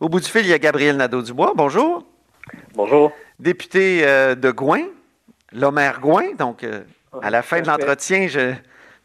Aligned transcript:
Au 0.00 0.08
bout 0.08 0.20
du 0.20 0.28
fil, 0.28 0.42
il 0.42 0.48
y 0.48 0.52
a 0.52 0.60
Gabriel 0.60 0.96
Nadeau-Dubois. 0.96 1.54
Bonjour. 1.56 2.04
Bonjour. 2.74 3.10
Député 3.40 4.02
euh, 4.04 4.36
de 4.36 4.52
Gouin, 4.52 4.84
Lomère 5.50 5.98
Gouin. 5.98 6.34
Donc, 6.38 6.62
euh, 6.62 6.82
à 7.20 7.30
la 7.30 7.42
fin 7.42 7.60
de 7.60 7.66
l'entretien, 7.66 8.28
je 8.28 8.54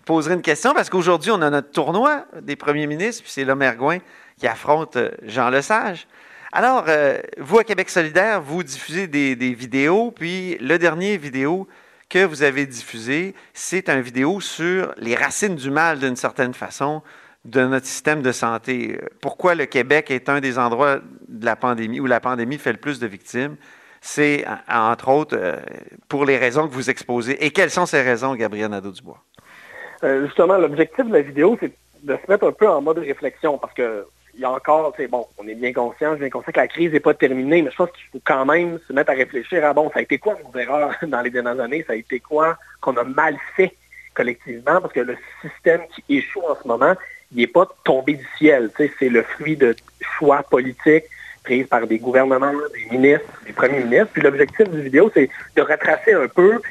poserai 0.06 0.36
une 0.36 0.44
question 0.44 0.76
parce 0.76 0.92
qu'aujourd'hui, 0.92 1.32
on 1.32 1.42
a 1.42 1.50
notre 1.50 1.72
tournoi 1.72 2.26
des 2.44 2.56
premiers 2.56 2.86
ministres, 2.86 3.24
puis 3.24 3.32
c'est 3.32 3.44
Lomère 3.44 3.76
Gouin 3.76 3.98
qui 4.38 4.46
affronte 4.46 4.96
euh, 4.98 5.10
Jean 5.24 5.50
Lesage. 5.50 6.08
Alors, 6.52 6.86
vous, 7.40 7.58
à 7.58 7.64
Québec 7.64 7.90
solidaire, 7.90 8.40
vous 8.40 8.62
diffusez 8.62 9.08
des, 9.08 9.36
des, 9.36 9.56
vidéos, 9.56 10.12
puis 10.12 10.56
le 10.60 10.78
dernier 10.78 11.18
vidéo 11.18 11.68
que 12.08 12.24
vous 12.24 12.44
avez 12.44 12.68
diffusé, 12.68 13.34
c'est 13.56 13.90
un 13.90 14.00
vidéo 14.00 14.40
sur 14.40 14.94
les 14.98 15.16
racines 15.16 15.56
du 15.56 15.72
mal, 15.72 15.98
d'une 15.98 16.16
certaine 16.16 16.54
façon, 16.54 17.02
de 17.46 17.62
notre 17.66 17.86
système 17.86 18.22
de 18.22 18.32
santé. 18.32 19.00
Pourquoi 19.22 19.56
le 19.56 19.66
Québec 19.66 20.12
est 20.12 20.30
un 20.30 20.40
des 20.40 20.58
endroits 20.58 21.00
de 21.28 21.46
la 21.46 21.56
pandémie 21.56 22.00
où 22.00 22.06
la 22.06 22.20
pandémie 22.20 22.58
fait 22.58 22.72
le 22.72 22.78
plus 22.78 23.00
de 23.00 23.08
victimes? 23.08 23.58
C'est, 24.02 24.46
entre 24.70 25.10
autres, 25.10 25.38
euh, 25.38 25.56
pour 26.10 26.26
les 26.26 26.38
raisons 26.38 26.68
que 26.68 26.74
vous 26.74 26.90
exposez. 26.90 27.46
Et 27.46 27.52
quelles 27.52 27.70
sont 27.70 27.86
ces 27.86 28.02
raisons, 28.02 28.36
Gabriel 28.36 28.70
Nadeau-Dubois? 28.70 29.24
Euh, 30.04 30.26
justement, 30.26 30.58
l'objectif 30.58 31.06
de 31.06 31.14
la 31.14 31.22
vidéo, 31.22 31.58
c'est 31.60 31.72
de 32.04 32.18
se 32.18 32.32
mettre 32.32 32.46
un 32.46 32.52
peu 32.52 32.68
en 32.68 32.82
mode 32.82 32.98
réflexion 32.98 33.58
parce 33.58 33.74
que 33.74 34.06
il 34.36 34.40
y 34.40 34.46
a 34.46 34.52
encore, 34.52 34.94
c'est 34.98 35.08
bon, 35.08 35.28
on 35.38 35.48
est 35.48 35.56
bien 35.56 35.72
conscient, 35.74 36.16
bien 36.16 36.30
conscient 36.30 36.52
que 36.52 36.60
la 36.60 36.68
crise 36.68 36.92
n'est 36.92 37.00
pas 37.00 37.14
terminée, 37.14 37.62
mais 37.62 37.70
je 37.70 37.76
pense 37.76 37.92
qu'il 37.92 38.06
faut 38.12 38.22
quand 38.24 38.46
même 38.46 38.80
se 38.88 38.92
mettre 38.92 39.12
à 39.12 39.14
réfléchir 39.14 39.64
à 39.64 39.74
bon, 39.74 39.90
ça 39.92 40.00
a 40.00 40.02
été 40.02 40.18
quoi 40.18 40.36
nos 40.44 40.60
erreurs 40.60 40.96
dans 41.08 41.22
les 41.22 41.30
dernières 41.30 41.60
années, 41.60 41.84
ça 41.86 41.94
a 41.94 41.96
été 41.96 42.20
quoi 42.20 42.58
qu'on 42.82 42.98
a 42.98 43.04
mal 43.04 43.38
fait 43.56 43.76
collectivement, 44.16 44.82
parce 44.82 44.94
que 44.94 45.02
le 45.02 45.18
système 45.42 45.82
qui 45.94 46.18
échoue 46.18 46.42
en 46.42 46.56
ce 46.62 46.68
moment, 46.68 46.96
il 47.34 47.40
n'est 47.42 47.48
pas 47.48 47.68
tombé 47.84 48.14
du 48.14 48.28
ciel. 48.38 48.70
C'est 48.78 49.10
le 49.10 49.24
fruit 49.24 49.56
de 49.56 49.76
choix 50.00 50.44
politiques 50.44 51.06
pris 51.44 51.64
par 51.64 51.86
des 51.88 52.00
gouvernements, 52.00 52.54
des 52.74 52.98
ministres, 52.98 53.28
des 53.46 53.54
premiers 53.54 53.84
ministres. 53.84 54.10
Puis 54.14 54.22
l'objectif 54.22 54.70
du 54.70 54.82
vidéo, 54.82 55.12
c'est 55.14 55.30
de 55.56 55.62
retracer 55.62 56.14
un 56.14 56.28
peu, 56.28 56.62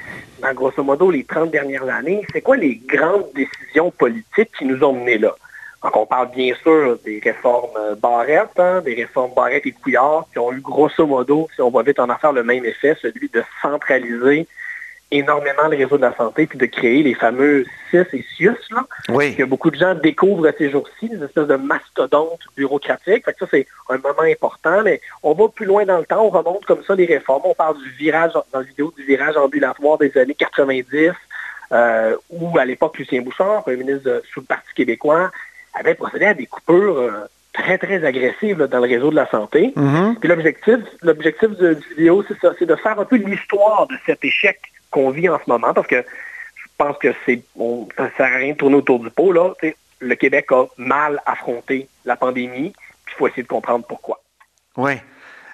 grosso 0.55 0.83
modo, 0.83 1.11
les 1.11 1.25
30 1.25 1.51
dernières 1.51 1.89
années, 1.89 2.27
c'est 2.33 2.41
quoi 2.41 2.57
les 2.57 2.77
grandes 2.77 3.27
décisions 3.35 3.91
politiques 3.91 4.51
qui 4.59 4.65
nous 4.65 4.83
ont 4.83 4.95
menés 4.95 5.19
là? 5.19 5.35
Donc, 5.83 5.97
on 5.97 6.07
parle 6.07 6.31
bien 6.31 6.55
sûr 6.63 6.97
des 7.05 7.21
réformes 7.23 7.97
Barrette, 8.01 8.57
hein, 8.57 8.81
des 8.83 8.95
réformes 8.95 9.33
Barrette 9.35 9.67
et 9.67 9.73
Couillard, 9.73 10.27
qui 10.33 10.39
ont 10.39 10.53
eu 10.53 10.61
grosso 10.61 11.05
modo, 11.07 11.49
si 11.57 11.61
on 11.61 11.71
va 11.71 11.83
vite 11.83 11.99
en 11.99 12.09
affaire, 12.09 12.33
le 12.33 12.45
même 12.45 12.65
effet, 12.65 12.97
celui 13.03 13.29
de 13.29 13.43
centraliser 13.61 14.47
énormément 15.13 15.69
le 15.69 15.77
réseau 15.77 15.97
de 15.97 16.03
la 16.03 16.17
santé, 16.17 16.47
puis 16.47 16.59
de 16.59 16.67
créer 16.67 17.03
les 17.03 17.15
fameux 17.15 17.65
CIS 17.91 18.07
et 18.13 18.25
CIUS, 18.37 18.57
là, 18.71 18.85
que 19.09 19.45
beaucoup 19.45 19.71
de 19.71 19.77
gens 19.77 19.95
découvrent 19.95 20.51
ces 20.57 20.71
jours-ci, 20.71 21.09
des 21.09 21.23
espèces 21.23 21.47
de 21.47 21.57
mastodontes 21.57 22.41
bureaucratiques. 22.57 23.25
Fait 23.25 23.33
que 23.33 23.39
ça, 23.41 23.47
c'est 23.51 23.67
un 23.91 23.99
moment 23.99 24.23
important, 24.23 24.83
mais 24.83 25.01
on 25.23 25.35
va 25.35 25.49
plus 25.49 25.67
loin 25.67 25.85
dans 25.85 25.99
le 25.99 26.07
temps, 26.07 26.25
on 26.25 26.31
remonte 26.31 26.65
comme 26.65 26.83
ça 26.85 26.95
les 26.95 27.07
réformes. 27.07 27.43
On 27.45 27.55
parle 27.55 27.77
du 27.79 27.91
virage, 27.91 28.33
dans 28.33 28.45
la 28.55 28.63
vidéo, 28.63 28.93
du 28.97 29.05
virage 29.05 29.37
ambulatoire 29.37 29.99
des 29.99 30.17
années 30.17 30.35
90, 30.35 31.13
euh, 31.73 32.17
où 32.31 32.59
à 32.59 32.65
l'époque, 32.65 32.99
Lucien 32.99 33.23
Bouchard, 33.23 33.63
premier 33.63 33.79
ministre 33.79 34.23
sous 34.33 34.41
le 34.41 34.47
Parti 34.47 34.69
québécois, 34.75 35.31
avait 35.75 35.95
procédé 35.95 36.25
à 36.27 36.35
des 36.35 36.47
coupures 36.47 36.99
euh, 36.99 37.11
très, 37.53 37.79
très 37.79 38.05
agressives 38.05 38.63
dans 38.65 38.79
le 38.79 38.89
réseau 38.89 39.11
de 39.11 39.17
la 39.17 39.29
santé. 39.31 39.73
Mm-hmm. 39.77 40.19
Puis 40.19 40.29
l'objectif, 40.29 40.79
l'objectif 41.03 41.51
de, 41.51 41.75
du 41.75 41.89
vidéo, 41.97 42.25
c'est 42.27 42.39
ça, 42.41 42.53
c'est 42.59 42.67
de 42.67 42.77
faire 42.77 42.99
un 42.99 43.05
peu 43.05 43.17
l'histoire 43.17 43.87
de 43.87 43.95
cet 44.07 44.25
échec 44.25 44.59
qu'on 44.93 45.11
vit 45.11 45.29
en 45.29 45.39
ce 45.39 45.51
moment, 45.51 45.75
parce 45.75 45.89
que 45.89 46.05
je 46.55 46.69
pense 46.79 46.97
que 46.99 47.13
c'est 47.27 47.43
ça 47.57 48.05
ne 48.05 48.11
sert 48.17 48.33
à 48.33 48.37
rien 48.37 48.53
de 48.53 48.59
tourner 48.59 48.77
autour 48.77 49.01
du 49.01 49.11
pot. 49.11 49.33
Là. 49.33 49.53
le 49.99 50.15
Québec 50.15 50.47
a 50.53 50.67
mal 50.77 51.21
affronté 51.27 51.89
la 52.05 52.17
pandémie, 52.17 52.73
puis 53.05 53.15
il 53.15 53.19
faut 53.19 53.27
essayer 53.27 53.43
de 53.43 53.49
comprendre 53.49 53.85
pourquoi. 53.87 54.21
Oui. 54.77 54.93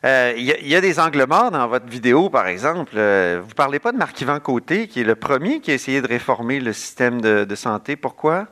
Euh, 0.05 0.33
il 0.37 0.45
y, 0.45 0.77
a 0.77 0.81
des 0.81 1.01
angles 1.01 1.27
morts 1.27 1.51
dans 1.51 1.67
votre 1.67 1.87
vidéo, 1.87 2.31
par 2.31 2.47
exemple. 2.47 2.93
Euh, 2.95 3.41
vous 3.43 3.49
ne 3.49 3.55
parlez 3.55 3.81
pas 3.81 3.91
de 3.91 3.97
Marc-Yvan 3.97 4.39
Côté, 4.39 4.87
qui 4.87 5.01
est 5.01 5.05
le 5.05 5.17
premier 5.17 5.61
qui 5.61 5.73
a 5.73 5.75
essayé 5.75 6.01
de 6.01 6.07
réformer 6.07 6.61
le 6.61 6.73
système 6.73 7.21
de, 7.21 7.55
santé. 7.57 7.97
Pourquoi? 7.97 8.47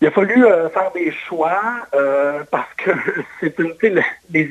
Il 0.00 0.06
a 0.06 0.10
fallu 0.12 0.46
euh, 0.46 0.68
faire 0.68 0.92
des 0.92 1.10
choix 1.10 1.60
parce 2.50 2.72
que 2.76 2.92
c'est 3.40 3.58
une, 3.58 4.00
les, 4.30 4.50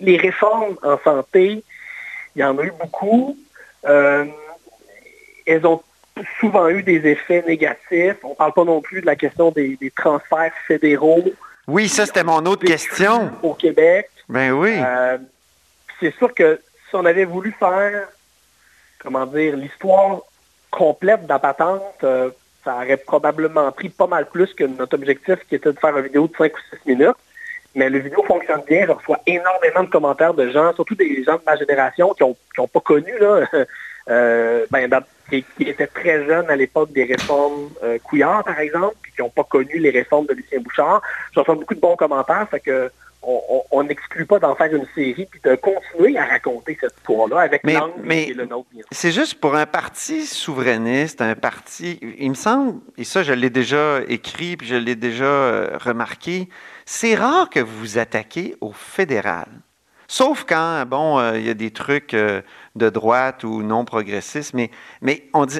les, 0.00 0.16
réformes 0.16 0.76
en 0.82 0.98
santé, 1.04 1.62
il 2.34 2.40
y 2.40 2.44
en 2.44 2.56
a 2.56 2.64
eu 2.64 2.72
beaucoup. 2.80 3.36
Euh, 3.86 4.24
elles 5.46 5.66
ont 5.66 5.82
souvent 6.40 6.68
eu 6.68 6.82
des 6.82 7.06
effets 7.06 7.44
négatifs. 7.46 8.16
On 8.22 8.30
ne 8.30 8.34
parle 8.34 8.52
pas 8.52 8.64
non 8.64 8.80
plus 8.80 9.00
de 9.00 9.06
la 9.06 9.16
question 9.16 9.50
des, 9.50 9.78
transferts 9.94 10.52
fédéraux. 10.66 11.24
Oui, 11.66 11.88
ça, 11.88 12.06
c'était 12.06 12.24
mon 12.24 12.44
autre 12.46 12.64
question. 12.64 13.30
Au 13.42 13.54
Québec. 13.54 14.10
Ben 14.28 14.52
oui. 14.52 14.78
Euh, 14.78 15.18
c'est 16.00 16.14
sûr 16.16 16.32
que 16.34 16.60
si 16.88 16.94
on 16.94 17.04
avait 17.04 17.24
voulu 17.24 17.54
faire, 17.58 18.08
comment 18.98 19.26
dire, 19.26 19.56
l'histoire 19.56 20.20
complète 20.70 21.24
de 21.24 21.28
la 21.28 21.38
patente, 21.38 21.82
euh, 22.04 22.30
ça 22.64 22.76
aurait 22.76 22.96
probablement 22.96 23.70
pris 23.72 23.88
pas 23.88 24.06
mal 24.06 24.26
plus 24.26 24.52
que 24.54 24.64
notre 24.64 24.94
objectif 24.94 25.38
qui 25.48 25.54
était 25.54 25.72
de 25.72 25.78
faire 25.78 25.96
une 25.96 26.04
vidéo 26.04 26.28
de 26.28 26.36
5 26.36 26.52
ou 26.52 26.76
6 26.84 26.88
minutes. 26.88 27.16
Mais 27.76 27.90
le 27.90 27.98
vidéo 27.98 28.22
fonctionne 28.26 28.62
bien, 28.66 28.86
je 28.86 28.92
reçois 28.92 29.20
énormément 29.26 29.84
de 29.84 29.90
commentaires 29.90 30.32
de 30.32 30.48
gens, 30.50 30.74
surtout 30.74 30.94
des 30.94 31.22
gens 31.22 31.34
de 31.34 31.42
ma 31.46 31.56
génération 31.56 32.14
qui 32.14 32.24
n'ont 32.24 32.68
pas 32.68 32.80
connu, 32.80 33.12
là, 33.20 33.46
euh, 34.08 34.66
ben, 34.70 34.90
qui, 35.28 35.44
étaient 35.60 35.86
très 35.86 36.24
jeunes 36.24 36.48
à 36.48 36.56
l'époque 36.56 36.90
des 36.92 37.04
réformes 37.04 37.68
euh, 37.84 37.98
Couillard, 38.02 38.44
par 38.44 38.58
exemple, 38.58 38.96
puis 39.02 39.12
qui 39.12 39.20
n'ont 39.20 39.28
pas 39.28 39.44
connu 39.44 39.78
les 39.78 39.90
réformes 39.90 40.24
de 40.24 40.32
Lucien 40.32 40.58
Bouchard. 40.60 41.02
Je 41.34 41.40
reçois 41.40 41.54
beaucoup 41.54 41.74
de 41.74 41.80
bons 41.80 41.96
commentaires, 41.96 42.48
fait 42.50 42.60
que 42.60 42.90
on 43.70 43.82
n'exclut 43.82 44.24
pas 44.24 44.38
d'en 44.38 44.54
faire 44.54 44.72
une 44.72 44.86
série 44.94 45.26
puis 45.28 45.40
de 45.42 45.56
continuer 45.56 46.16
à 46.16 46.26
raconter 46.26 46.78
cette 46.80 46.94
histoire-là 46.98 47.40
avec 47.40 47.62
l'angle 47.64 47.94
mais 48.04 48.26
le 48.26 48.46
nôtre. 48.46 48.68
C'est 48.92 49.10
juste 49.10 49.40
pour 49.40 49.56
un 49.56 49.66
parti 49.66 50.24
souverainiste, 50.24 51.20
un 51.20 51.34
parti, 51.34 51.98
il 52.18 52.30
me 52.30 52.34
semble, 52.34 52.74
et 52.96 53.02
ça 53.02 53.24
je 53.24 53.32
l'ai 53.32 53.50
déjà 53.50 54.00
écrit 54.08 54.56
puis 54.56 54.68
je 54.68 54.76
l'ai 54.76 54.94
déjà 54.94 55.24
euh, 55.24 55.76
remarqué, 55.78 56.48
c'est 56.86 57.16
rare 57.16 57.50
que 57.50 57.60
vous 57.60 57.78
vous 57.78 57.98
attaquez 57.98 58.56
au 58.60 58.72
fédéral. 58.72 59.48
Sauf 60.08 60.44
quand, 60.48 60.86
bon, 60.86 61.18
euh, 61.18 61.36
il 61.36 61.44
y 61.44 61.50
a 61.50 61.54
des 61.54 61.72
trucs 61.72 62.14
euh, 62.14 62.40
de 62.76 62.88
droite 62.88 63.42
ou 63.42 63.62
non 63.62 63.84
progressistes, 63.84 64.54
mais, 64.54 64.70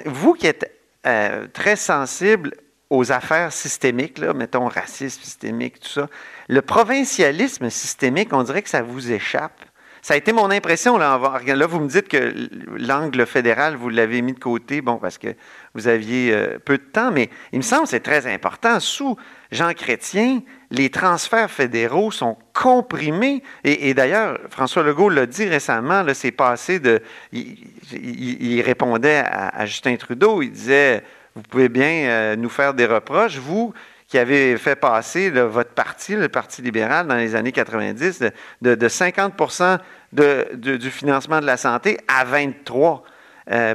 vous 0.07 0.35
qui 0.35 0.47
êtes 0.47 0.73
euh, 1.05 1.49
très 1.53 1.75
sensible 1.75 2.55
aux 2.89 3.11
affaires 3.11 3.53
systémiques, 3.53 4.21
mettons 4.21 4.69
racisme 4.69 5.21
systémique, 5.21 5.81
tout 5.81 5.89
ça, 5.89 6.09
le 6.47 6.63
provincialisme 6.63 7.69
systémique, 7.71 8.33
on 8.33 8.45
dirait 8.45 8.63
que 8.63 8.69
ça 8.69 8.83
vous 8.83 9.11
échappe. 9.11 9.66
Ça 10.07 10.15
a 10.15 10.17
été 10.19 10.33
mon 10.33 10.53
impression. 10.53 10.99
Là, 10.99 11.21
là 11.45 11.67
vous 11.67 11.81
me 11.81 11.89
dites 11.89 12.07
que 12.07 12.33
l'angle 12.79 13.27
fédéral, 13.27 13.75
vous 13.75 13.89
l'avez 13.89 14.23
mis 14.23 14.35
de 14.35 14.39
côté, 14.39 14.81
bon, 14.81 14.99
parce 14.99 15.19
que 15.19 15.35
vous 15.75 15.89
aviez 15.89 16.33
peu 16.65 16.79
de 16.79 16.85
temps, 16.85 17.11
mais 17.11 17.29
il 17.51 17.57
me 17.57 17.63
semble 17.63 17.83
que 17.83 17.89
c'est 17.89 18.05
très 18.05 18.33
important. 18.33 18.79
Sous 18.79 19.17
Jean 19.51 19.73
Chrétien, 19.73 20.43
les 20.71 20.91
transferts 20.91 21.51
fédéraux 21.51 22.13
sont 22.13 22.39
comprimés. 22.55 23.43
Et, 23.65 23.95
d'ailleurs, 23.95 24.39
François 24.49 24.85
Legault 24.85 25.09
l'a 25.09 25.27
dit 25.27 25.47
récemment, 25.47 26.05
c'est 26.15 26.31
passé 26.31 26.79
de... 26.79 27.03
Il, 27.33 28.61
répondait 28.61 29.25
à, 29.27 29.67
Justin 29.67 29.97
Trudeau, 29.97 30.41
il 30.41 30.53
disait, 30.53 31.03
vous 31.35 31.43
pouvez 31.43 31.69
bien 31.69 32.09
euh, 32.09 32.37
nous 32.37 32.49
faire 32.49 32.75
des 32.75 32.87
reproches, 32.87 33.39
vous 33.39 33.75
qui 34.09 34.19
avez 34.19 34.57
fait 34.57 34.77
passer 34.77 35.31
votre 35.31 35.71
parti, 35.71 36.15
le 36.15 36.29
Parti 36.29 36.63
libéral, 36.63 37.07
dans 37.07 37.17
les 37.17 37.35
années 37.35 37.53
90, 37.53 38.23
de, 38.63 38.89
50% 38.89 39.79
du 40.13 40.91
financement 40.91 41.41
de 41.41 41.47
la 41.47 41.57
santé 41.57 41.99
à 42.07 42.25
23% 42.25 43.01
euh, 43.51 43.75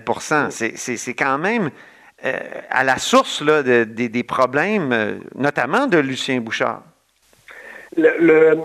C'est 0.50 1.14
quand 1.14 1.38
même 1.38 1.70
euh, 2.24 2.38
à 2.70 2.84
la 2.84 2.98
source 3.00 3.42
des 3.44 4.24
problèmes, 4.24 4.92
euh, 4.94 5.16
notamment 5.36 5.88
de 5.88 5.98
Lucien 5.98 6.40
Bouchard? 6.40 6.84
Le, 7.98 8.58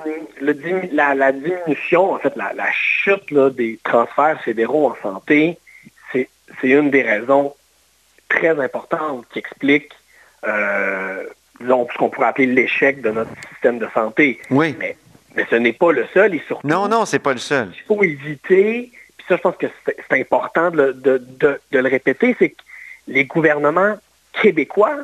la, 0.92 1.32
diminution, 1.32 2.12
en 2.12 2.18
fait, 2.18 2.34
la, 2.36 2.70
chute 2.72 3.32
des 3.32 3.78
transferts 3.82 4.42
fédéraux 4.42 4.90
en 4.90 4.96
santé, 5.02 5.58
c'est 6.12 6.28
une 6.62 6.90
des 6.90 7.02
raisons 7.02 7.54
très 8.28 8.60
importantes 8.62 9.24
qui 9.32 9.38
explique, 9.38 9.90
euh, 10.46 11.24
ce 11.60 11.98
qu'on 11.98 12.08
pourrait 12.08 12.28
appeler 12.28 12.46
l'échec 12.46 13.00
de 13.00 13.10
notre 13.10 13.30
système 13.50 13.78
de 13.78 13.88
santé. 13.92 14.40
Oui. 14.50 14.76
Mais, 14.78 14.96
ce 15.50 15.56
n'est 15.56 15.74
pas 15.74 15.92
le 15.92 16.06
seul 16.14 16.34
et 16.34 16.42
surtout. 16.46 16.66
Non, 16.66 16.88
non, 16.88 17.04
c'est 17.04 17.18
pas 17.18 17.32
le 17.32 17.38
seul. 17.38 17.70
Il 17.76 17.82
faut 17.82 18.02
éviter, 18.02 18.90
puis 19.16 19.26
ça, 19.28 19.36
je 19.36 19.42
pense 19.42 19.56
que 19.56 19.66
c'est 19.84 20.18
important 20.18 20.70
de, 20.70 20.92
de, 20.92 21.60
le 21.70 21.88
répéter, 21.88 22.34
c'est 22.38 22.50
que 22.50 22.62
les 23.06 23.24
gouvernements 23.26 23.96
québécois, 24.40 24.96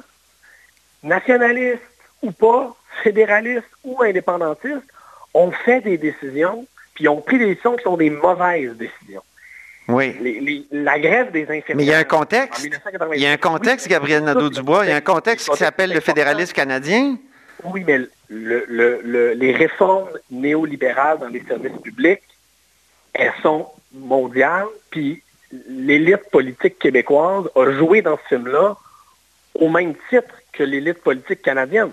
nationalistes 1.02 1.82
ou 2.22 2.32
pas, 2.32 2.74
fédéralistes 3.02 3.68
ou 3.84 4.02
indépendantistes, 4.02 4.86
ont 5.34 5.50
fait 5.50 5.82
des 5.82 5.98
décisions, 5.98 6.66
puis 6.94 7.08
ont 7.08 7.20
pris 7.20 7.38
des 7.38 7.46
décisions 7.46 7.76
qui 7.76 7.82
sont 7.82 7.96
des 7.98 8.10
mauvaises 8.10 8.74
décisions. 8.76 9.22
Oui. 9.88 10.66
la 10.70 10.98
grève 10.98 11.32
des 11.32 11.42
infirmières. 11.42 11.76
Mais 11.76 11.84
il 11.84 11.88
y 11.88 11.94
a 11.94 11.98
un 11.98 12.04
contexte. 12.04 12.68
Il 13.14 13.20
y 13.20 13.26
a 13.26 13.32
un 13.32 13.36
contexte, 13.36 13.88
Gabriel 13.88 14.22
Nadeau-Dubois. 14.24 14.84
Il 14.86 14.90
y 14.90 14.92
a 14.92 14.96
un 14.96 15.00
contexte 15.00 15.50
qui 15.50 15.56
s'appelle 15.56 15.92
le 15.92 16.00
fédéralisme 16.00 16.52
canadien. 16.52 17.16
Oui, 17.64 17.84
mais 17.86 18.00
les 18.30 19.52
réformes 19.52 20.08
néolibérales 20.30 21.18
dans 21.18 21.28
les 21.28 21.42
services 21.42 21.80
publics, 21.82 22.22
elles 23.12 23.32
sont 23.42 23.66
mondiales, 23.92 24.66
puis 24.90 25.22
l'élite 25.68 26.30
politique 26.30 26.78
québécoise 26.78 27.44
a 27.54 27.72
joué 27.72 28.02
dans 28.02 28.16
ce 28.16 28.34
film-là 28.34 28.76
au 29.54 29.68
même 29.68 29.94
titre 30.08 30.34
que 30.52 30.62
l'élite 30.62 31.02
politique 31.02 31.42
canadienne. 31.42 31.92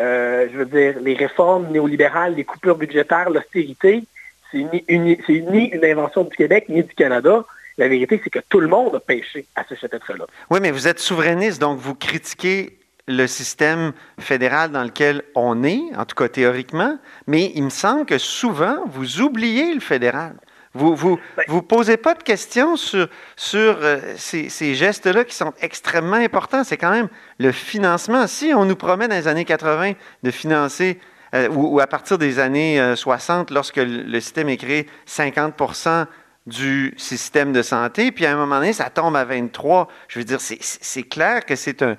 Euh, 0.00 0.48
je 0.50 0.58
veux 0.58 0.66
dire, 0.66 0.94
les 1.00 1.14
réformes 1.14 1.68
néolibérales, 1.70 2.34
les 2.34 2.44
coupures 2.44 2.76
budgétaires, 2.76 3.30
l'austérité, 3.30 4.04
c'est 4.50 4.58
ni, 4.58 4.84
une 4.88 5.84
invention 5.84 6.24
du 6.24 6.36
Québec 6.36 6.66
ni 6.68 6.82
du 6.82 6.94
Canada. 6.94 7.44
La 7.76 7.88
vérité, 7.88 8.20
c'est 8.24 8.30
que 8.30 8.40
tout 8.48 8.60
le 8.60 8.66
monde 8.66 8.96
a 8.96 9.00
pêché 9.00 9.46
à 9.54 9.64
ce 9.68 9.74
chapitre-là. 9.74 10.26
Oui, 10.50 10.58
mais 10.60 10.70
vous 10.70 10.88
êtes 10.88 10.98
souverainiste, 10.98 11.60
donc 11.60 11.78
vous 11.78 11.94
critiquez 11.94 12.78
le 13.06 13.26
système 13.26 13.92
fédéral 14.18 14.70
dans 14.70 14.84
lequel 14.84 15.22
on 15.34 15.64
est, 15.64 15.80
en 15.96 16.04
tout 16.04 16.14
cas 16.14 16.28
théoriquement, 16.28 16.98
mais 17.26 17.52
il 17.54 17.64
me 17.64 17.70
semble 17.70 18.04
que 18.04 18.18
souvent, 18.18 18.84
vous 18.86 19.20
oubliez 19.20 19.72
le 19.72 19.80
fédéral. 19.80 20.34
Vous 20.74 20.94
vous, 20.94 21.18
ben 21.36 21.44
vous 21.48 21.62
posez 21.62 21.96
pas 21.96 22.14
de 22.14 22.22
questions 22.22 22.76
sur, 22.76 23.08
sur 23.36 23.78
euh, 23.80 23.98
ces, 24.16 24.74
gestes-là 24.74 25.24
qui 25.24 25.34
sont 25.34 25.54
extrêmement 25.60 26.16
importants. 26.16 26.62
C'est 26.62 26.76
quand 26.76 26.90
même 26.90 27.08
le 27.38 27.52
financement. 27.52 28.26
Si 28.26 28.52
on 28.54 28.66
nous 28.66 28.76
promet 28.76 29.08
dans 29.08 29.16
les 29.16 29.28
années 29.28 29.46
80 29.46 29.92
de 30.22 30.30
financer, 30.30 31.00
euh, 31.34 31.48
ou, 31.50 31.80
à 31.80 31.86
partir 31.86 32.18
des 32.18 32.38
années 32.38 32.94
60, 32.94 33.50
euh, 33.50 33.54
lorsque 33.54 33.76
le 33.76 34.20
système 34.20 34.48
est 34.48 34.56
créé, 34.56 34.86
50% 35.06 36.06
du 36.46 36.94
système 36.96 37.52
de 37.52 37.62
santé, 37.62 38.10
puis 38.10 38.24
à 38.24 38.32
un 38.32 38.36
moment 38.36 38.58
donné, 38.58 38.72
ça 38.72 38.88
tombe 38.88 39.16
à 39.16 39.24
23. 39.24 39.88
Je 40.08 40.18
veux 40.18 40.24
dire, 40.24 40.40
c'est 40.40 41.02
clair 41.02 41.44
que 41.44 41.56
c'est 41.56 41.82
un, 41.82 41.96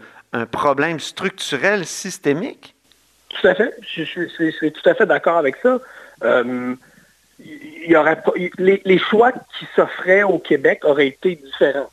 problème 0.52 1.00
structurel 1.00 1.86
systémique? 1.86 2.76
Tout 3.30 3.48
à 3.48 3.56
fait. 3.56 3.74
Je, 3.82 4.04
suis 4.04 4.72
tout 4.72 4.90
à 4.90 4.94
fait 4.94 5.06
d'accord 5.08 5.38
avec 5.38 5.56
ça 5.58 5.80
il 7.40 7.92
y 7.92 7.96
aurait 7.96 8.22
les, 8.58 8.98
choix 8.98 9.32
qui 9.32 9.68
s'offraient 9.76 10.24
au 10.24 10.40
Québec 10.40 10.84
auraient 10.84 11.08
été 11.08 11.36
différents 11.36 11.90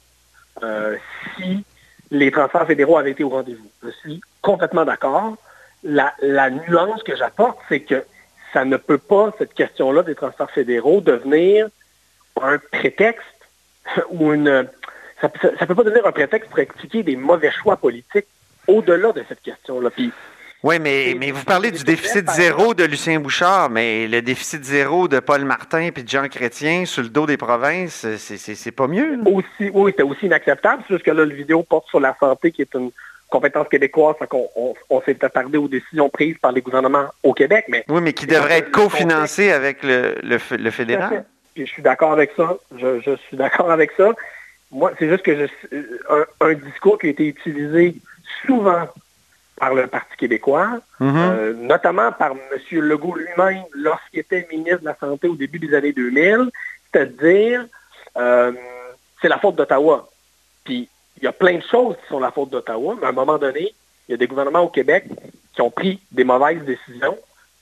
euh, 0.62 0.96
si 1.36 1.64
les 2.10 2.30
transferts 2.30 2.66
fédéraux 2.66 2.98
avaient 2.98 3.12
été 3.12 3.24
au 3.24 3.28
rendez-vous. 3.28 3.70
Je 3.82 3.90
suis 4.00 4.20
complètement 4.42 4.84
d'accord. 4.84 5.36
La, 5.86 6.50
nuance 6.50 7.02
que 7.02 7.16
j'apporte, 7.16 7.58
c'est 7.68 7.80
que 7.80 8.04
ça 8.52 8.64
ne 8.64 8.76
peut 8.76 8.98
pas, 8.98 9.32
cette 9.38 9.54
question-là 9.54 10.02
des 10.02 10.14
transferts 10.14 10.50
fédéraux, 10.50 11.00
devenir 11.00 11.68
un 12.40 12.58
prétexte 12.58 13.24
ou 14.10 14.32
une... 14.32 14.68
Ça 15.20 15.30
ne 15.42 15.66
peut 15.66 15.74
pas 15.74 15.84
devenir 15.84 16.06
un 16.06 16.12
prétexte 16.12 16.50
pour 16.50 16.58
expliquer 16.58 17.02
des 17.02 17.16
mauvais 17.16 17.50
choix 17.50 17.76
politiques 17.76 18.26
au-delà 18.68 19.12
de 19.12 19.24
cette 19.28 19.40
question-là. 19.40 19.90
Oui, 20.62 20.78
mais, 20.80 21.14
mais 21.18 21.30
vous 21.30 21.44
parlez 21.44 21.70
du 21.70 21.84
déficit 21.84 22.28
zéro 22.30 22.74
de 22.74 22.84
Lucien 22.84 23.20
Bouchard, 23.20 23.70
mais 23.70 24.08
le 24.08 24.20
déficit 24.20 24.64
zéro 24.64 25.06
de 25.06 25.20
Paul 25.20 25.44
Martin 25.44 25.80
et 25.80 25.90
de 25.90 26.08
Jean 26.08 26.28
Chrétien 26.28 26.84
sur 26.86 27.02
le 27.02 27.08
dos 27.08 27.26
des 27.26 27.36
provinces, 27.36 28.06
c'est 28.16 28.72
pas 28.72 28.88
mieux. 28.88 29.18
Aussi, 29.26 29.70
oui, 29.72 29.92
c'était 29.92 30.02
aussi 30.02 30.26
inacceptable. 30.26 30.82
C'est 30.86 30.94
juste 30.94 31.06
que 31.06 31.12
là, 31.12 31.24
le 31.24 31.34
vidéo 31.34 31.62
porte 31.62 31.88
sur 31.88 32.00
la 32.00 32.16
santé, 32.18 32.50
qui 32.50 32.62
est 32.62 32.74
une 32.74 32.90
compétence 33.28 33.68
québécoise. 33.68 34.16
qu'on 34.28 34.48
on, 34.90 35.00
s'est 35.02 35.24
attardé 35.24 35.58
aux 35.58 35.68
décisions 35.68 36.08
prises 36.08 36.38
par 36.38 36.52
les 36.52 36.60
gouvernements 36.60 37.06
au 37.22 37.32
Québec. 37.32 37.66
Mais 37.68 37.84
oui, 37.88 38.00
mais 38.00 38.12
qui 38.12 38.26
devrait 38.26 38.58
être 38.58 38.70
cofinancé 38.70 39.50
avec 39.50 39.82
le, 39.82 40.16
le, 40.22 40.70
fédéral. 40.70 41.24
je 41.56 41.64
suis 41.64 41.82
d'accord 41.82 42.12
avec 42.12 42.32
ça. 42.36 42.56
Je, 42.76 43.16
suis 43.26 43.36
d'accord 43.36 43.70
avec 43.70 43.92
ça. 43.96 44.12
Moi, 44.70 44.92
c'est 44.98 45.08
juste 45.08 45.22
que 45.22 45.48
un 46.40 46.54
discours 46.54 46.98
qui 46.98 47.06
a 47.06 47.10
été 47.10 47.26
utilisé 47.26 47.94
souvent 48.44 48.88
par 49.56 49.74
le 49.74 49.86
Parti 49.86 50.16
québécois, 50.16 50.80
mhm. 51.00 51.16
euh, 51.16 51.54
notamment 51.54 52.12
par 52.12 52.32
M. 52.32 52.80
Legault 52.80 53.16
lui-même 53.16 53.64
lorsqu'il 53.72 54.20
était 54.20 54.46
ministre 54.50 54.80
de 54.80 54.86
la 54.86 54.96
Santé 54.96 55.28
au 55.28 55.34
début 55.34 55.58
des 55.58 55.74
années 55.74 55.92
2000, 55.92 56.50
c'est-à-dire 56.92 57.64
euh, 58.16 58.52
c'est 59.20 59.28
la 59.28 59.38
faute 59.38 59.56
d'Ottawa. 59.56 60.08
Puis 60.64 60.88
il 61.18 61.24
y 61.24 61.26
a 61.26 61.32
plein 61.32 61.56
de 61.56 61.62
choses 61.62 61.96
qui 61.96 62.08
sont 62.08 62.20
la 62.20 62.30
faute 62.30 62.50
d'Ottawa, 62.50 62.96
mais 63.00 63.06
à 63.06 63.10
un 63.10 63.12
moment 63.12 63.38
donné, 63.38 63.74
il 64.08 64.12
y 64.12 64.14
a 64.14 64.16
des 64.16 64.26
gouvernements 64.26 64.60
au 64.60 64.68
Québec 64.68 65.04
qui 65.54 65.60
ont 65.62 65.70
pris 65.70 66.00
des 66.12 66.24
mauvaises 66.24 66.62
décisions, 66.62 67.16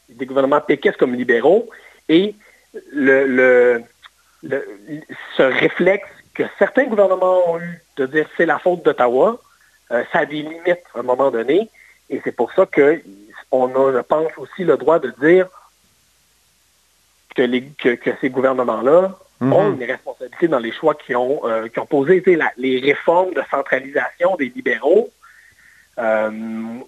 des 0.08 0.26
gouvernements 0.26 0.60
péquistes 0.60 0.96
comme 0.96 1.14
libéraux, 1.14 1.68
et 2.08 2.34
le, 2.92 3.82
ce 4.42 5.42
réflexe 5.42 6.08
que 6.34 6.42
certains 6.58 6.84
gouvernements 6.84 7.52
ont 7.52 7.60
eu 7.60 7.80
de 7.96 8.06
dire 8.06 8.26
c'est 8.36 8.46
la 8.46 8.58
faute 8.58 8.84
d'Ottawa, 8.84 9.40
euh, 9.92 10.02
ça 10.12 10.20
a 10.20 10.26
des 10.26 10.42
limites 10.42 10.82
à 10.94 11.00
un 11.00 11.02
moment 11.02 11.30
donné. 11.30 11.68
Et 12.10 12.20
c'est 12.24 12.32
pour 12.32 12.52
ça 12.52 12.66
qu'on 12.66 13.66
a, 13.66 13.92
je 13.92 14.00
pense, 14.00 14.32
aussi 14.36 14.64
le 14.64 14.76
droit 14.76 14.98
de 14.98 15.14
dire 15.20 15.48
que, 17.34 17.42
les, 17.42 17.64
que, 17.78 17.96
ces 18.20 18.30
gouvernements-là 18.30 19.18
mhm. 19.40 19.52
ont 19.52 19.72
une 19.72 19.84
responsabilité 19.84 20.48
dans 20.48 20.58
les 20.58 20.72
choix 20.72 20.94
qui 20.94 21.14
ont, 21.14 21.40
euh, 21.44 21.68
qui 21.68 21.78
ont 21.78 21.86
posé 21.86 22.22
les 22.56 22.80
réformes 22.80 23.34
de 23.34 23.42
centralisation 23.50 24.36
des 24.36 24.52
libéraux, 24.54 25.10
euh, 25.98 26.30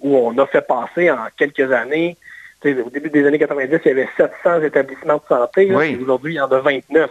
où 0.01 0.17
on 0.17 0.37
a 0.39 0.47
fait 0.47 0.67
passer 0.67 1.11
en 1.11 1.27
quelques 1.37 1.73
années, 1.73 2.17
au 2.65 2.91
début 2.91 3.11
des 3.11 3.27
années 3.27 3.39
90, 3.39 3.81
il 3.85 3.89
y 3.89 3.91
avait 3.93 4.09
700 4.17 4.63
établissements 4.63 5.17
de 5.17 5.29
santé. 5.29 5.73
Aujourd'hui, 6.01 6.35
il 6.35 6.37
y 6.37 6.41
en 6.41 6.51
a 6.51 6.59
29. 6.59 7.11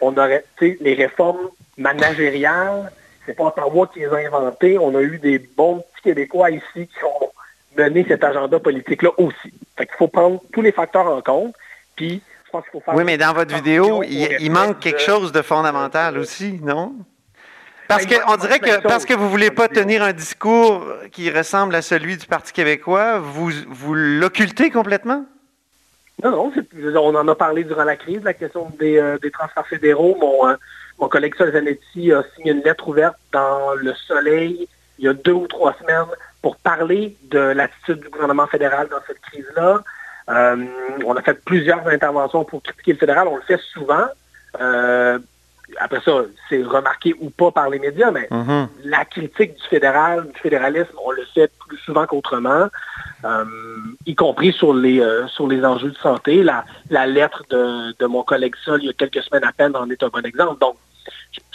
on 0.00 0.16
aurait, 0.16 0.44
les 0.60 0.94
réformes 0.94 1.50
managériales, 1.78 2.92
c'est 3.26 3.34
pas 3.34 3.44
Ottawa 3.44 3.88
qui 3.92 4.00
les 4.00 4.06
a 4.06 4.16
inventées. 4.16 4.78
On 4.78 4.94
a 4.94 5.00
eu 5.00 5.18
des 5.18 5.38
bons 5.38 5.78
petits 5.78 6.02
Québécois 6.04 6.50
ici 6.50 6.62
qui 6.74 7.04
ont 7.04 7.30
mené 7.76 8.04
cet 8.06 8.24
agenda 8.24 8.58
politique-là 8.58 9.10
aussi. 9.18 9.52
Fait 9.76 9.86
qu'il 9.86 9.96
faut 9.96 10.08
prendre 10.08 10.40
tous 10.52 10.62
les 10.62 10.72
facteurs 10.72 11.06
en 11.06 11.22
compte. 11.22 11.54
Puis, 11.96 12.22
pense 12.52 12.64
qu'il 12.64 12.72
faut 12.72 12.80
faire. 12.80 12.94
Oui, 12.94 13.04
mais 13.04 13.18
dans 13.18 13.32
votre 13.32 13.54
vidéo, 13.54 14.02
il, 14.02 14.50
manque 14.50 14.78
quelque 14.80 15.00
chose 15.00 15.32
de 15.32 15.42
fondamental 15.42 16.18
aussi, 16.18 16.60
non? 16.62 16.94
Parce 17.88 18.06
ben, 18.06 18.20
qu'on 18.20 18.36
dirait 18.36 18.60
que 18.60 18.80
parce 18.86 19.04
que 19.04 19.14
vous 19.14 19.24
ne 19.24 19.28
voulez 19.28 19.50
pas 19.50 19.68
tenir 19.68 20.02
un 20.02 20.12
discours 20.12 20.86
qui 21.10 21.30
ressemble 21.30 21.74
à 21.74 21.82
celui 21.82 22.16
du 22.16 22.26
Parti 22.26 22.52
québécois, 22.52 23.18
vous, 23.18 23.50
vous 23.68 23.94
l'occultez 23.94 24.70
complètement? 24.70 25.26
Non, 26.22 26.30
non, 26.30 26.52
on 27.02 27.14
en 27.14 27.28
a 27.28 27.34
parlé 27.34 27.64
durant 27.64 27.84
la 27.84 27.96
crise, 27.96 28.22
la 28.22 28.34
question 28.34 28.70
des, 28.78 28.96
euh, 28.96 29.18
transferts 29.32 29.66
fédéraux. 29.66 30.16
Mon, 30.20 30.48
euh, 30.48 30.54
mon 30.98 31.08
collègue 31.08 31.34
Sol 31.34 31.52
Zanetti 31.52 32.12
a 32.12 32.22
signé 32.36 32.52
une 32.52 32.62
lettre 32.62 32.86
ouverte 32.88 33.16
dans 33.32 33.74
Le 33.74 33.92
Soleil 33.94 34.68
il 35.02 35.06
y 35.06 35.08
a 35.08 35.14
deux 35.14 35.32
ou 35.32 35.46
trois 35.48 35.74
semaines 35.80 36.06
pour 36.40 36.56
parler 36.56 37.16
de 37.24 37.38
l'attitude 37.38 38.00
du 38.00 38.08
gouvernement 38.08 38.46
fédéral 38.46 38.88
dans 38.88 39.00
cette 39.06 39.20
crise-là. 39.20 39.80
Euh, 40.28 40.66
on 41.04 41.16
a 41.16 41.22
fait 41.22 41.42
plusieurs 41.44 41.86
interventions 41.86 42.44
pour 42.44 42.62
critiquer 42.62 42.92
le 42.92 42.98
fédéral. 42.98 43.28
On 43.28 43.36
le 43.36 43.42
fait 43.42 43.60
souvent. 43.72 44.06
Euh, 44.60 45.18
après 45.78 46.00
ça, 46.04 46.12
c'est 46.48 46.62
remarqué 46.62 47.14
ou 47.18 47.30
pas 47.30 47.50
par 47.50 47.70
les 47.70 47.78
médias, 47.78 48.10
mais 48.10 48.28
mm-hmm. 48.30 48.68
la 48.84 49.04
critique 49.06 49.54
du 49.54 49.62
fédéral, 49.68 50.30
du 50.30 50.38
fédéralisme, 50.38 50.94
on 51.02 51.12
le 51.12 51.24
fait 51.34 51.50
plus 51.66 51.78
souvent 51.78 52.04
qu'autrement, 52.06 52.68
euh, 53.24 53.44
y 54.04 54.14
compris 54.14 54.52
sur 54.52 54.74
les 54.74 55.02
sur 55.28 55.48
les 55.48 55.64
enjeux 55.64 55.90
de 55.90 55.96
santé. 55.96 56.42
La, 56.42 56.66
la 56.90 57.06
lettre 57.06 57.44
de, 57.48 57.96
de, 57.98 58.06
mon 58.06 58.22
collègue 58.22 58.54
Sol, 58.62 58.80
il 58.82 58.86
y 58.86 58.90
a 58.90 58.92
quelques 58.92 59.22
semaines 59.22 59.44
à 59.44 59.52
peine, 59.52 59.74
en 59.74 59.88
est 59.88 60.02
un 60.02 60.08
bon 60.08 60.24
exemple. 60.26 60.60
Donc, 60.60 60.76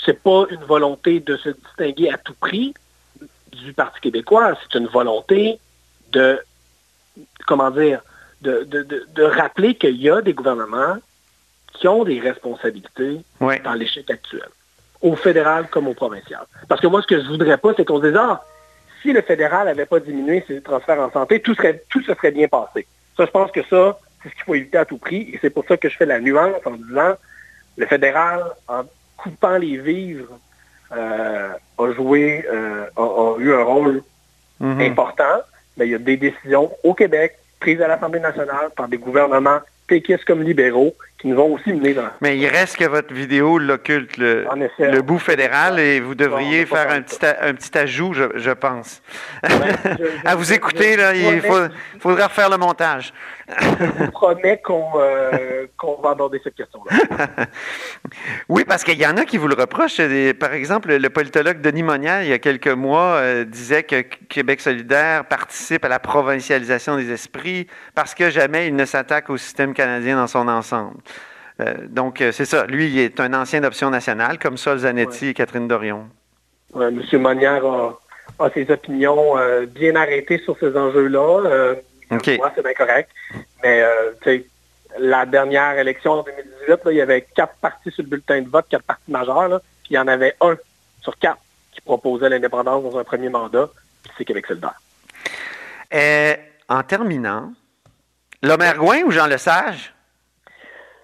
c'est 0.03 0.22
pas 0.24 0.46
une 0.50 0.63
volonté 0.63 1.20
de 1.20 1.38
se 1.38 1.50
distinguer 1.50 2.10
à 2.10 2.18
tout 2.18 2.34
prix 2.39 2.74
du 3.51 3.74
Parti 3.74 4.00
québécois, 4.01 4.58
c'est 4.62 4.77
une 4.77 4.88
volonté 4.88 5.60
de, 6.12 6.39
comment 7.46 7.72
dire, 7.72 8.01
de, 8.41 8.63
de, 8.63 9.24
rappeler 9.24 9.75
qu'il 9.75 10.01
y 10.01 10.10
a 10.10 10.22
des 10.22 10.34
gouvernements 10.34 10.98
qui 11.74 11.88
ont 11.88 12.03
des 12.03 12.20
responsabilités 12.20 13.22
dans 13.39 13.74
l'échec 13.74 14.10
actuel, 14.10 14.48
au 15.01 15.15
fédéral 15.15 15.67
comme 15.70 15.88
au 15.88 15.94
provincial. 15.94 16.41
Parce 16.67 16.82
que 16.82 16.88
moi, 16.88 17.01
ce 17.01 17.08
que 17.08 17.22
je 17.22 17.27
voudrais 17.27 17.58
pas, 17.58 17.74
c'est 17.75 17.86
qu'on 17.86 18.01
se 18.01 18.08
dise, 18.08 18.17
ah, 18.17 18.44
si 19.01 19.12
le 19.13 19.22
fédéral 19.22 19.67
n'avait 19.67 19.86
pas 19.86 20.00
diminué 20.00 20.44
ses 20.48 20.62
transferts 20.62 21.00
en 21.00 21.12
santé, 21.12 21.39
tout, 21.39 21.56
serait, 21.56 21.84
tout 21.89 22.01
se 22.01 22.13
serait 22.13 22.32
bien 22.32 22.48
passé. 22.48 22.88
Ça, 23.15 23.25
je 23.25 23.32
pense 23.32 23.51
que 23.51 23.63
ça, 23.63 24.00
c'est 24.22 24.29
ce 24.29 24.36
qu'il 24.36 24.44
faut 24.44 24.56
éviter 24.56 24.77
à 24.77 24.86
tout 24.86 24.98
prix. 24.98 25.29
Et 25.34 25.39
c'est 25.41 25.50
pour 25.50 25.65
ça 25.65 25.77
que 25.77 25.89
je 25.89 25.98
fais 25.98 26.06
la 26.06 26.20
nuance 26.20 26.65
en 26.65 26.72
disant, 26.72 27.15
le 27.77 27.86
fédéral, 27.86 28.44
en 28.67 28.84
coupant 29.17 29.58
les 29.58 29.77
vivres, 29.77 30.39
euh, 30.91 31.50
a 31.77 31.91
joué, 31.91 32.46
euh, 32.51 32.86
a, 32.96 33.36
eu 33.39 33.53
un 33.53 33.63
rôle 33.63 34.03
mhm. 34.60 34.82
important. 34.82 35.41
Mais 35.77 35.88
il 35.88 35.91
y 35.91 35.96
a 35.96 36.00
des 36.00 36.17
décisions 36.17 36.72
au 36.84 36.94
Québec 36.94 37.38
prises 37.60 37.82
à 37.82 37.88
l'Assemblée 37.88 38.20
nationale 38.20 38.70
par 38.76 38.88
des 38.88 38.98
gouvernements 38.98 39.60
péquistes 39.88 40.26
comme 40.26 40.44
libéraux, 40.44 40.96
qui 41.19 41.27
nous 41.27 41.39
ont 41.39 41.53
aussi 41.53 41.74
menés 41.74 41.93
dans... 41.93 42.09
Mais 42.21 42.38
il 42.38 42.47
reste 42.47 42.77
que 42.77 42.86
votre 42.86 43.13
vidéo 43.13 43.57
l'occulte 43.57 44.17
le, 44.17 44.45
le 44.77 45.01
bout 45.01 45.17
fédéral 45.17 45.79
et 45.79 46.00
vous 46.00 46.13
devriez 46.13 46.65
faire 46.67 46.91
un 46.91 47.01
petit, 47.01 47.17
un 47.41 47.53
petit 47.55 47.75
ajout, 47.75 48.13
je, 48.13 48.51
pense. 48.51 49.01
à 50.25 50.36
vous 50.36 50.53
écouter, 50.53 50.95
là, 50.95 51.15
il 51.15 51.41
faudra 52.00 52.27
refaire 52.27 52.50
le 52.50 52.57
montage. 52.57 53.13
je 53.47 54.03
vous 54.03 54.12
promets 54.12 54.62
euh, 54.69 55.67
qu'on 55.77 56.01
va 56.01 56.12
aborder 56.12 56.39
cette 56.43 56.55
question-là. 56.55 57.27
oui, 58.50 58.63
parce 58.67 58.83
qu'il 58.83 59.00
y 59.00 59.07
en 59.07 59.17
a 59.17 59.25
qui 59.25 59.38
vous 59.38 59.47
le 59.47 59.55
reprochent. 59.55 60.01
Par 60.39 60.53
exemple, 60.53 60.93
le 60.93 61.09
politologue 61.09 61.62
Denis 61.62 61.83
Monnier, 61.83 62.19
il 62.24 62.27
y 62.27 62.33
a 62.33 62.39
quelques 62.39 62.67
mois, 62.67 63.15
euh, 63.15 63.45
disait 63.45 63.83
que 63.83 64.01
Québec 64.01 64.62
solidaire 64.62 65.25
participe 65.25 65.83
à 65.86 65.89
la 65.89 66.00
provincialisation 66.00 66.97
des 66.97 67.12
esprits 67.12 67.67
parce 67.95 68.13
que 68.13 68.29
jamais 68.29 68.67
il 68.67 68.75
ne 68.75 68.86
s'attaque 68.86 69.29
au 69.29 69.38
système 69.38 69.74
canadien 69.74 70.17
dans 70.17 70.27
son 70.27 70.47
ensemble. 70.47 70.97
Euh, 71.60 71.74
donc, 71.90 72.18
c'est 72.20 72.46
ça. 72.46 72.66
Lui, 72.66 72.88
il 72.88 73.00
est 73.00 73.20
un 73.20 73.34
ancien 73.34 73.62
d'option 73.62 73.90
nationale, 73.90 74.38
comme 74.40 74.58
Sol 74.58 74.80
Zanetti 74.80 75.30
et 75.30 75.34
Catherine 75.34 75.68
Dorion. 75.68 76.08
Oui, 76.74 76.86
M. 76.86 77.22
Monnier 77.22 77.48
a, 78.40 78.50
ses 78.54 78.70
opinions 78.70 79.36
bien 79.68 79.96
arrêtées 79.96 80.38
sur 80.40 80.58
ces 80.60 80.76
enjeux-là. 80.78 81.76
Moi, 82.10 82.52
c'est 82.56 82.64
bien 82.64 82.74
correct. 82.74 83.10
Mais 83.64 83.82
euh, 83.82 84.40
la 85.00 85.26
dernière 85.26 85.78
élection 85.78 86.14
en 86.14 86.24
2018, 86.24 86.80
il 86.92 86.98
y 86.98 87.02
avait 87.02 87.22
quatre 87.36 87.56
partis 87.56 87.92
sur 87.92 88.04
le 88.04 88.10
bulletin 88.10 88.42
de 88.42 88.50
vote, 88.50 88.66
quatre 88.70 88.84
partis 88.84 89.12
majeurs. 89.12 89.48
Là, 89.48 89.60
puis 89.60 89.92
il 89.92 89.96
y 89.96 90.00
en 90.00 90.08
avait 90.08 90.36
un 90.42 90.56
sur 91.02 91.18
quatre 91.18 91.40
qui 91.74 91.82
proposait 91.82 92.30
l'indépendance 92.30 92.84
dans 92.84 92.98
un 92.98 93.04
premier 93.04 93.30
mandat, 93.30 93.70
puis 94.04 94.14
c'est 94.18 94.26
Québec 94.26 94.46
solidaire. 94.48 94.80
Euh, 95.94 96.36
en 96.70 96.84
terminant, 96.84 97.54
Lomer 98.42 98.74
Gouin 98.78 99.04
ou 99.04 99.12
Jean 99.12 99.28
Lesage? 99.28 99.94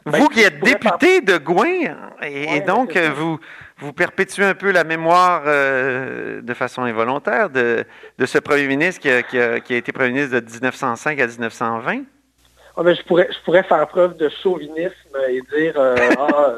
Ben, 0.06 0.20
vous 0.20 0.28
qui 0.28 0.42
êtes 0.42 0.60
député 0.60 1.22
de 1.22 1.38
Gouin, 1.38 1.96
et, 2.22 2.60
donc 2.62 2.98
vous, 2.98 3.40
vous 3.78 3.94
perpétuez 3.94 4.44
un 4.44 4.54
peu 4.54 4.72
la 4.72 4.84
mémoire 4.84 5.44
euh, 5.46 6.42
de 6.42 6.54
façon 6.54 6.84
involontaire 6.84 7.50
de, 7.50 7.86
ce 8.26 8.38
premier 8.38 8.68
ministre 8.68 9.02
qui 9.02 9.10
a, 9.40 9.58
été 9.78 9.92
premier 9.92 10.12
ministre 10.12 10.40
de 10.40 10.46
1905 10.46 11.20
à 11.20 11.28
1920? 11.28 12.04
Ah, 12.76 12.84
ben, 12.84 12.96
je, 12.96 13.02
pourrais, 13.04 13.30
je 13.32 13.40
pourrais 13.46 13.64
faire 13.64 13.88
preuve 13.88 14.18
de 14.18 14.30
chauvinisme 14.42 15.18
et 15.30 15.42
dire 15.56 15.74
euh, 15.78 15.96
ah, 16.18 16.56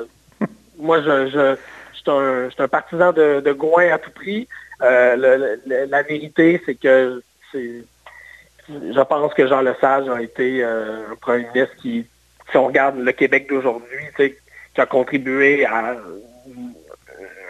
moi, 0.80 1.02
je, 1.02 1.28
je, 1.28 1.56
suis 1.94 2.62
un, 2.62 2.68
partisan 2.68 3.12
de, 3.12 3.42
de, 3.42 3.52
Gouin 3.52 3.92
à 3.92 3.98
tout 3.98 4.12
prix. 4.12 4.48
Euh, 4.82 5.58
la 5.66 6.04
vérité, 6.04 6.62
c'est 6.66 6.76
que 6.76 7.22
je 7.54 9.02
pense 9.02 9.34
que 9.34 9.48
Jean 9.48 9.62
Lesage 9.62 10.10
a 10.10 10.22
été 10.22 10.64
un 10.64 11.16
premier 11.22 11.48
ministre 11.54 11.76
qui, 11.78 12.06
si 12.52 12.58
on 12.58 12.68
regarde 12.68 12.98
le 12.98 13.12
Québec 13.12 13.48
d'aujourd'hui, 13.50 14.06
qui 14.18 14.82
a 14.82 14.86
contribué 14.86 15.66
à 15.66 15.96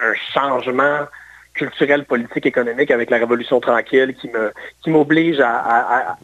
un 0.01 0.13
changement 0.33 1.07
culturel, 1.55 2.05
politique, 2.05 2.45
économique 2.45 2.91
avec 2.91 3.09
la 3.09 3.17
Révolution 3.17 3.59
tranquille 3.59 4.13
qui 4.19 4.27
me 4.29 4.51
qui 4.83 4.89
m'oblige 4.89 5.39
à, 5.39 6.17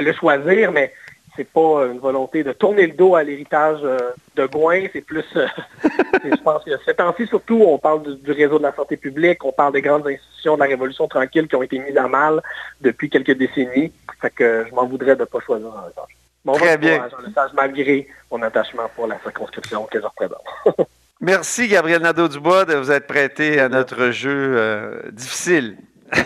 le 0.00 0.12
choisir, 0.12 0.72
mais 0.72 0.92
c'est 1.36 1.48
pas 1.48 1.86
une 1.86 1.98
volonté 1.98 2.42
de 2.42 2.52
tourner 2.52 2.86
le 2.86 2.92
dos 2.92 3.14
à 3.14 3.22
l'héritage 3.22 3.80
euh, 3.84 3.98
de 4.36 4.46
Gouin, 4.46 4.86
c'est 4.92 5.00
plus, 5.00 5.24
euh, 5.36 5.46
je 6.24 6.42
pense 6.42 6.64
que 6.64 6.70
ces 6.84 6.94
temps-ci 6.94 7.26
surtout, 7.26 7.62
on 7.66 7.78
parle 7.78 8.16
du, 8.16 8.32
réseau 8.32 8.58
de 8.58 8.64
la 8.64 8.74
santé 8.74 8.96
publique, 8.96 9.44
on 9.44 9.52
parle 9.52 9.72
des 9.72 9.80
grandes 9.80 10.06
institutions 10.06 10.54
de 10.54 10.60
la 10.60 10.66
Révolution 10.66 11.06
tranquille 11.08 11.46
qui 11.46 11.56
ont 11.56 11.62
été 11.62 11.78
mises 11.78 11.96
à 11.96 12.08
mal 12.08 12.42
depuis 12.80 13.08
quelques 13.08 13.36
décennies, 13.36 13.92
fait 14.20 14.30
que 14.30 14.66
je 14.68 14.74
m'en 14.74 14.86
voudrais 14.86 15.14
de 15.14 15.20
ne 15.20 15.24
pas 15.24 15.40
choisir 15.40 15.68
un 15.68 15.84
héritage. 15.84 16.19
Bon, 16.44 16.54
Très 16.54 16.78
bien. 16.78 17.06
malgré 17.54 18.08
mon 18.30 18.40
attachement 18.42 18.88
pour 18.96 19.06
la 19.06 19.18
circonscription 19.20 19.84
que 19.84 20.00
je 20.00 20.06
représente. 20.06 20.44
Merci, 21.20 21.68
Gabriel 21.68 22.00
Nadeau-Dubois, 22.00 22.64
de 22.64 22.74
vous 22.76 22.90
être 22.90 23.06
prêté 23.06 23.60
à 23.60 23.68
notre 23.68 24.10
jeu 24.10 24.54
euh, 24.56 25.02
difficile. 25.12 25.76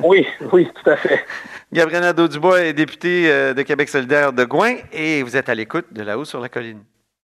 oui, 0.00 0.26
oui, 0.52 0.70
tout 0.74 0.90
à 0.90 0.96
fait. 0.96 1.24
Gabriel 1.72 2.02
Nadeau-Dubois 2.02 2.62
est 2.62 2.74
député 2.74 3.32
euh, 3.32 3.54
de 3.54 3.62
Québec 3.62 3.88
solidaire 3.88 4.34
de 4.34 4.44
Gouin 4.44 4.76
et 4.92 5.22
vous 5.22 5.36
êtes 5.36 5.48
à 5.48 5.54
l'écoute 5.54 5.86
de 5.92 6.02
là-haut 6.02 6.26
sur 6.26 6.40
la 6.40 6.50
colline. 6.50 6.82